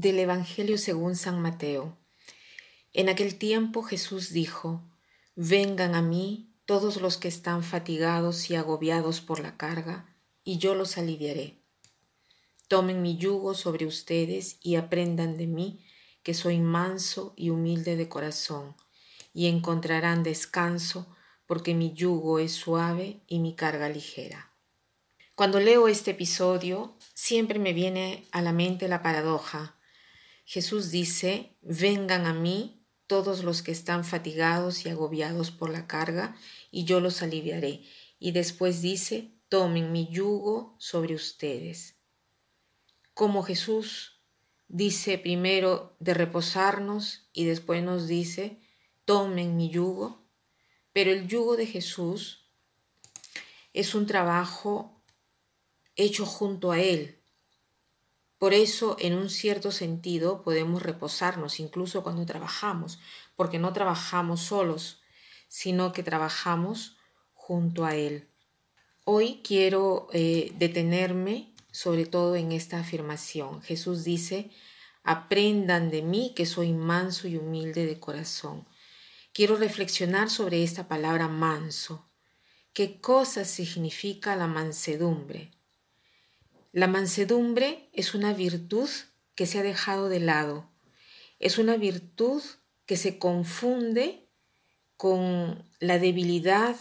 Del 0.00 0.20
Evangelio 0.20 0.78
según 0.78 1.16
San 1.16 1.42
Mateo. 1.42 1.98
En 2.92 3.08
aquel 3.08 3.36
tiempo 3.36 3.82
Jesús 3.82 4.30
dijo, 4.30 4.88
Vengan 5.34 5.96
a 5.96 6.02
mí 6.02 6.54
todos 6.66 7.00
los 7.00 7.16
que 7.16 7.26
están 7.26 7.64
fatigados 7.64 8.48
y 8.48 8.54
agobiados 8.54 9.20
por 9.20 9.40
la 9.40 9.56
carga, 9.56 10.06
y 10.44 10.58
yo 10.58 10.76
los 10.76 10.98
aliviaré. 10.98 11.58
Tomen 12.68 13.02
mi 13.02 13.16
yugo 13.16 13.54
sobre 13.54 13.86
ustedes 13.86 14.58
y 14.62 14.76
aprendan 14.76 15.36
de 15.36 15.48
mí, 15.48 15.84
que 16.22 16.32
soy 16.32 16.60
manso 16.60 17.34
y 17.34 17.50
humilde 17.50 17.96
de 17.96 18.08
corazón, 18.08 18.76
y 19.34 19.48
encontrarán 19.48 20.22
descanso, 20.22 21.08
porque 21.44 21.74
mi 21.74 21.92
yugo 21.92 22.38
es 22.38 22.52
suave 22.52 23.20
y 23.26 23.40
mi 23.40 23.56
carga 23.56 23.88
ligera. 23.88 24.52
Cuando 25.34 25.58
leo 25.58 25.88
este 25.88 26.12
episodio, 26.12 26.96
siempre 27.14 27.58
me 27.58 27.72
viene 27.72 28.28
a 28.30 28.42
la 28.42 28.52
mente 28.52 28.86
la 28.86 29.02
paradoja 29.02 29.74
Jesús 30.50 30.90
dice, 30.90 31.58
vengan 31.60 32.24
a 32.24 32.32
mí 32.32 32.82
todos 33.06 33.44
los 33.44 33.60
que 33.60 33.70
están 33.70 34.02
fatigados 34.02 34.86
y 34.86 34.88
agobiados 34.88 35.50
por 35.50 35.68
la 35.68 35.86
carga, 35.86 36.38
y 36.70 36.86
yo 36.86 37.00
los 37.00 37.20
aliviaré. 37.20 37.82
Y 38.18 38.32
después 38.32 38.80
dice, 38.80 39.30
tomen 39.50 39.92
mi 39.92 40.08
yugo 40.08 40.74
sobre 40.78 41.14
ustedes. 41.14 41.98
Como 43.12 43.42
Jesús 43.42 44.22
dice 44.68 45.18
primero 45.18 45.94
de 46.00 46.14
reposarnos 46.14 47.28
y 47.34 47.44
después 47.44 47.82
nos 47.82 48.08
dice, 48.08 48.58
tomen 49.04 49.54
mi 49.54 49.68
yugo, 49.68 50.24
pero 50.94 51.10
el 51.10 51.28
yugo 51.28 51.58
de 51.58 51.66
Jesús 51.66 52.48
es 53.74 53.94
un 53.94 54.06
trabajo 54.06 55.02
hecho 55.94 56.24
junto 56.24 56.72
a 56.72 56.80
Él, 56.80 57.17
por 58.38 58.54
eso, 58.54 58.96
en 59.00 59.14
un 59.14 59.30
cierto 59.30 59.72
sentido, 59.72 60.42
podemos 60.42 60.82
reposarnos 60.82 61.58
incluso 61.58 62.02
cuando 62.02 62.24
trabajamos, 62.24 63.00
porque 63.34 63.58
no 63.58 63.72
trabajamos 63.72 64.40
solos, 64.40 65.00
sino 65.48 65.92
que 65.92 66.02
trabajamos 66.02 66.96
junto 67.34 67.84
a 67.84 67.96
Él. 67.96 68.28
Hoy 69.04 69.40
quiero 69.42 70.08
eh, 70.12 70.52
detenerme 70.58 71.52
sobre 71.72 72.06
todo 72.06 72.36
en 72.36 72.52
esta 72.52 72.80
afirmación. 72.80 73.62
Jesús 73.62 74.04
dice, 74.04 74.50
aprendan 75.02 75.90
de 75.90 76.02
mí 76.02 76.32
que 76.36 76.46
soy 76.46 76.72
manso 76.72 77.28
y 77.28 77.36
humilde 77.36 77.86
de 77.86 77.98
corazón. 77.98 78.66
Quiero 79.32 79.56
reflexionar 79.56 80.30
sobre 80.30 80.62
esta 80.62 80.88
palabra 80.88 81.28
manso. 81.28 82.08
¿Qué 82.72 83.00
cosa 83.00 83.44
significa 83.44 84.36
la 84.36 84.46
mansedumbre? 84.46 85.57
La 86.78 86.86
mansedumbre 86.86 87.90
es 87.92 88.14
una 88.14 88.32
virtud 88.32 88.88
que 89.34 89.46
se 89.46 89.58
ha 89.58 89.64
dejado 89.64 90.08
de 90.08 90.20
lado. 90.20 90.70
Es 91.40 91.58
una 91.58 91.76
virtud 91.76 92.40
que 92.86 92.96
se 92.96 93.18
confunde 93.18 94.30
con 94.96 95.68
la 95.80 95.98
debilidad, 95.98 96.76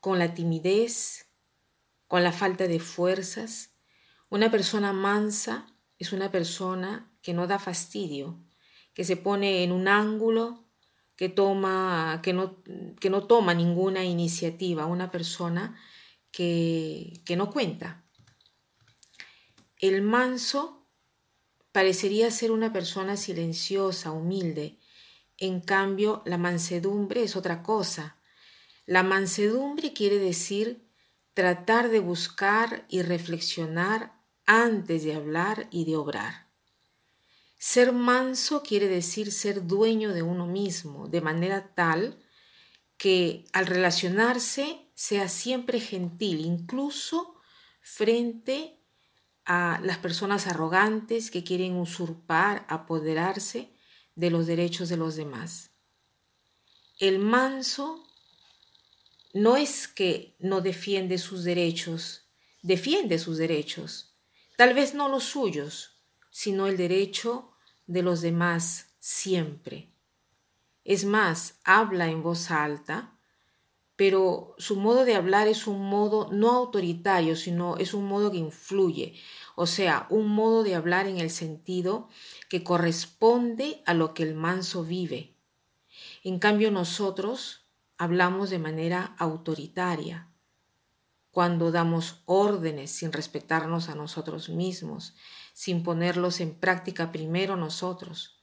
con 0.00 0.18
la 0.18 0.32
timidez, 0.32 1.26
con 2.06 2.22
la 2.24 2.32
falta 2.32 2.68
de 2.68 2.80
fuerzas. 2.80 3.74
Una 4.30 4.50
persona 4.50 4.94
mansa 4.94 5.66
es 5.98 6.14
una 6.14 6.30
persona 6.30 7.12
que 7.20 7.34
no 7.34 7.46
da 7.46 7.58
fastidio, 7.58 8.42
que 8.94 9.04
se 9.04 9.18
pone 9.18 9.62
en 9.62 9.72
un 9.72 9.88
ángulo, 9.88 10.64
que, 11.16 11.28
toma, 11.28 12.20
que, 12.22 12.32
no, 12.32 12.62
que 12.98 13.10
no 13.10 13.26
toma 13.26 13.52
ninguna 13.52 14.06
iniciativa, 14.06 14.86
una 14.86 15.10
persona 15.10 15.78
que, 16.32 17.20
que 17.26 17.36
no 17.36 17.50
cuenta. 17.50 18.07
El 19.78 20.02
manso 20.02 20.86
parecería 21.70 22.30
ser 22.30 22.50
una 22.50 22.72
persona 22.72 23.16
silenciosa, 23.16 24.10
humilde. 24.10 24.78
En 25.36 25.60
cambio, 25.60 26.22
la 26.26 26.38
mansedumbre 26.38 27.22
es 27.22 27.36
otra 27.36 27.62
cosa. 27.62 28.16
La 28.86 29.04
mansedumbre 29.04 29.92
quiere 29.92 30.18
decir 30.18 30.88
tratar 31.34 31.90
de 31.90 32.00
buscar 32.00 32.84
y 32.88 33.02
reflexionar 33.02 34.20
antes 34.46 35.04
de 35.04 35.14
hablar 35.14 35.68
y 35.70 35.84
de 35.84 35.94
obrar. 35.94 36.48
Ser 37.58 37.92
manso 37.92 38.62
quiere 38.62 38.88
decir 38.88 39.30
ser 39.30 39.66
dueño 39.66 40.12
de 40.12 40.22
uno 40.22 40.46
mismo, 40.46 41.06
de 41.06 41.20
manera 41.20 41.74
tal 41.74 42.18
que 42.96 43.44
al 43.52 43.66
relacionarse 43.66 44.90
sea 44.94 45.28
siempre 45.28 45.78
gentil, 45.78 46.40
incluso 46.40 47.36
frente 47.80 48.77
a 49.48 49.80
las 49.82 49.96
personas 49.96 50.46
arrogantes 50.46 51.30
que 51.30 51.42
quieren 51.42 51.74
usurpar, 51.76 52.66
apoderarse 52.68 53.72
de 54.14 54.30
los 54.30 54.46
derechos 54.46 54.90
de 54.90 54.98
los 54.98 55.16
demás. 55.16 55.70
El 56.98 57.18
manso 57.18 58.06
no 59.32 59.56
es 59.56 59.88
que 59.88 60.36
no 60.38 60.60
defiende 60.60 61.16
sus 61.16 61.44
derechos, 61.44 62.28
defiende 62.62 63.18
sus 63.18 63.38
derechos, 63.38 64.14
tal 64.58 64.74
vez 64.74 64.94
no 64.94 65.08
los 65.08 65.24
suyos, 65.24 66.02
sino 66.30 66.66
el 66.66 66.76
derecho 66.76 67.52
de 67.86 68.02
los 68.02 68.20
demás 68.20 68.96
siempre. 68.98 69.94
Es 70.84 71.06
más, 71.06 71.58
habla 71.64 72.08
en 72.08 72.22
voz 72.22 72.50
alta, 72.50 73.17
pero 73.98 74.54
su 74.58 74.76
modo 74.76 75.04
de 75.04 75.16
hablar 75.16 75.48
es 75.48 75.66
un 75.66 75.84
modo 75.90 76.28
no 76.30 76.52
autoritario, 76.52 77.34
sino 77.34 77.76
es 77.78 77.94
un 77.94 78.06
modo 78.06 78.30
que 78.30 78.36
influye, 78.36 79.16
o 79.56 79.66
sea, 79.66 80.06
un 80.08 80.28
modo 80.28 80.62
de 80.62 80.76
hablar 80.76 81.08
en 81.08 81.18
el 81.18 81.30
sentido 81.30 82.08
que 82.48 82.62
corresponde 82.62 83.82
a 83.86 83.94
lo 83.94 84.14
que 84.14 84.22
el 84.22 84.36
manso 84.36 84.84
vive. 84.84 85.34
En 86.22 86.38
cambio, 86.38 86.70
nosotros 86.70 87.66
hablamos 87.96 88.50
de 88.50 88.60
manera 88.60 89.16
autoritaria, 89.18 90.30
cuando 91.32 91.72
damos 91.72 92.22
órdenes 92.24 92.92
sin 92.92 93.10
respetarnos 93.10 93.88
a 93.88 93.96
nosotros 93.96 94.48
mismos, 94.48 95.16
sin 95.54 95.82
ponerlos 95.82 96.38
en 96.38 96.54
práctica 96.54 97.10
primero 97.10 97.56
nosotros. 97.56 98.37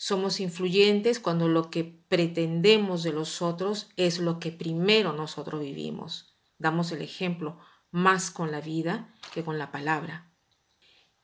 Somos 0.00 0.38
influyentes 0.38 1.18
cuando 1.18 1.48
lo 1.48 1.70
que 1.70 1.82
pretendemos 1.82 3.02
de 3.02 3.12
los 3.12 3.42
otros 3.42 3.88
es 3.96 4.20
lo 4.20 4.38
que 4.38 4.52
primero 4.52 5.12
nosotros 5.12 5.60
vivimos. 5.60 6.36
Damos 6.56 6.92
el 6.92 7.02
ejemplo 7.02 7.58
más 7.90 8.30
con 8.30 8.52
la 8.52 8.60
vida 8.60 9.12
que 9.34 9.42
con 9.42 9.58
la 9.58 9.72
palabra. 9.72 10.30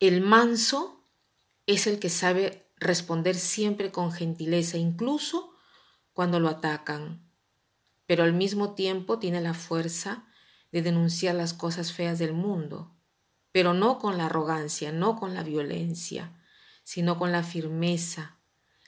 El 0.00 0.22
manso 0.22 1.04
es 1.66 1.86
el 1.86 2.00
que 2.00 2.10
sabe 2.10 2.68
responder 2.76 3.36
siempre 3.36 3.92
con 3.92 4.10
gentileza, 4.10 4.76
incluso 4.76 5.54
cuando 6.12 6.40
lo 6.40 6.48
atacan, 6.48 7.30
pero 8.06 8.24
al 8.24 8.32
mismo 8.32 8.74
tiempo 8.74 9.20
tiene 9.20 9.40
la 9.40 9.54
fuerza 9.54 10.26
de 10.72 10.82
denunciar 10.82 11.36
las 11.36 11.54
cosas 11.54 11.92
feas 11.92 12.18
del 12.18 12.32
mundo, 12.32 12.92
pero 13.52 13.72
no 13.72 14.00
con 14.00 14.18
la 14.18 14.26
arrogancia, 14.26 14.90
no 14.90 15.14
con 15.14 15.32
la 15.32 15.44
violencia, 15.44 16.36
sino 16.82 17.16
con 17.16 17.30
la 17.30 17.44
firmeza, 17.44 18.40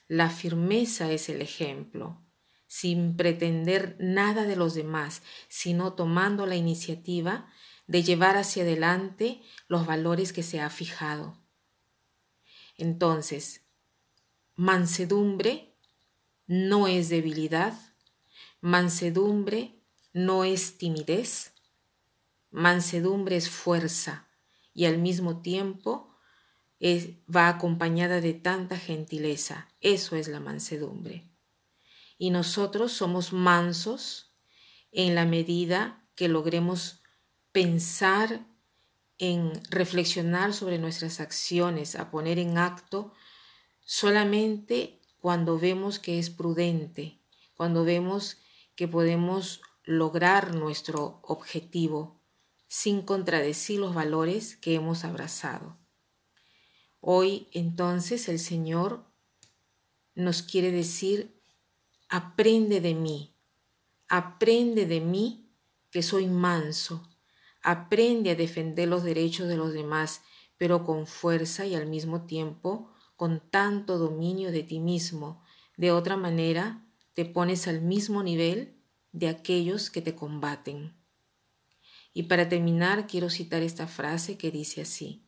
la 0.08 0.30
firmeza 0.30 1.10
es 1.10 1.28
el 1.28 1.42
ejemplo, 1.42 2.22
sin 2.66 3.16
pretender 3.16 3.96
nada 3.98 4.44
de 4.44 4.56
los 4.56 4.74
demás, 4.74 5.22
sino 5.48 5.94
tomando 5.94 6.46
la 6.46 6.56
iniciativa 6.56 7.48
de 7.86 8.02
llevar 8.02 8.36
hacia 8.36 8.62
adelante 8.62 9.40
los 9.68 9.86
valores 9.86 10.32
que 10.32 10.42
se 10.42 10.60
ha 10.60 10.70
fijado. 10.70 11.40
Entonces, 12.76 13.62
mansedumbre 14.54 15.76
no 16.46 16.88
es 16.88 17.08
debilidad, 17.08 17.74
mansedumbre 18.60 19.82
no 20.12 20.44
es 20.44 20.78
timidez, 20.78 21.54
mansedumbre 22.50 23.36
es 23.36 23.50
fuerza 23.50 24.28
y 24.72 24.86
al 24.86 24.98
mismo 24.98 25.40
tiempo 25.40 26.15
va 26.82 27.48
acompañada 27.48 28.20
de 28.20 28.34
tanta 28.34 28.78
gentileza. 28.78 29.68
Eso 29.80 30.16
es 30.16 30.28
la 30.28 30.40
mansedumbre. 30.40 31.24
Y 32.18 32.30
nosotros 32.30 32.92
somos 32.92 33.32
mansos 33.32 34.32
en 34.92 35.14
la 35.14 35.24
medida 35.24 36.06
que 36.14 36.28
logremos 36.28 37.02
pensar 37.52 38.46
en 39.18 39.52
reflexionar 39.70 40.52
sobre 40.52 40.78
nuestras 40.78 41.20
acciones, 41.20 41.96
a 41.96 42.10
poner 42.10 42.38
en 42.38 42.58
acto 42.58 43.12
solamente 43.84 45.00
cuando 45.18 45.58
vemos 45.58 45.98
que 45.98 46.18
es 46.18 46.30
prudente, 46.30 47.20
cuando 47.54 47.84
vemos 47.84 48.38
que 48.74 48.88
podemos 48.88 49.62
lograr 49.84 50.54
nuestro 50.54 51.20
objetivo 51.22 52.20
sin 52.68 53.02
contradecir 53.02 53.80
los 53.80 53.94
valores 53.94 54.56
que 54.56 54.74
hemos 54.74 55.04
abrazado. 55.04 55.78
Hoy 57.08 57.46
entonces 57.52 58.28
el 58.28 58.40
Señor 58.40 59.04
nos 60.16 60.42
quiere 60.42 60.72
decir, 60.72 61.40
aprende 62.08 62.80
de 62.80 62.96
mí, 62.96 63.32
aprende 64.08 64.86
de 64.86 65.00
mí 65.00 65.48
que 65.92 66.02
soy 66.02 66.26
manso, 66.26 67.08
aprende 67.62 68.30
a 68.30 68.34
defender 68.34 68.88
los 68.88 69.04
derechos 69.04 69.46
de 69.46 69.56
los 69.56 69.72
demás, 69.72 70.22
pero 70.58 70.82
con 70.82 71.06
fuerza 71.06 71.64
y 71.64 71.76
al 71.76 71.86
mismo 71.86 72.22
tiempo 72.22 72.90
con 73.14 73.38
tanto 73.38 73.98
dominio 73.98 74.50
de 74.50 74.64
ti 74.64 74.80
mismo. 74.80 75.44
De 75.76 75.92
otra 75.92 76.16
manera, 76.16 76.84
te 77.12 77.24
pones 77.24 77.68
al 77.68 77.82
mismo 77.82 78.24
nivel 78.24 78.74
de 79.12 79.28
aquellos 79.28 79.90
que 79.90 80.02
te 80.02 80.16
combaten. 80.16 80.96
Y 82.12 82.24
para 82.24 82.48
terminar, 82.48 83.06
quiero 83.06 83.30
citar 83.30 83.62
esta 83.62 83.86
frase 83.86 84.36
que 84.36 84.50
dice 84.50 84.82
así, 84.82 85.24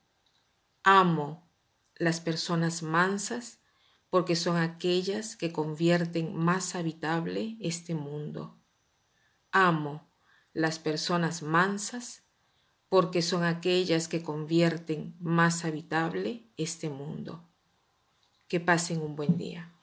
amo 0.83 1.48
las 1.99 2.21
personas 2.21 2.83
mansas 2.83 3.61
porque 4.11 4.37
son 4.37 4.57
aquellas 4.57 5.37
que 5.37 5.53
convierten 5.53 6.35
más 6.35 6.75
habitable 6.75 7.57
este 7.61 7.95
mundo. 7.95 8.59
Amo 9.51 10.09
las 10.53 10.79
personas 10.79 11.43
mansas 11.43 12.23
porque 12.89 13.21
son 13.21 13.45
aquellas 13.45 14.09
que 14.09 14.23
convierten 14.23 15.15
más 15.21 15.65
habitable 15.65 16.51
este 16.57 16.89
mundo. 16.89 17.47
Que 18.49 18.61
pasen 18.61 19.03
un 19.03 19.15
buen 19.15 19.37
día. 19.37 19.78